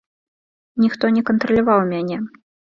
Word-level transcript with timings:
Ніхто 0.85 1.05
не 1.19 1.25
кантраляваў 1.29 1.87
мяне. 1.95 2.17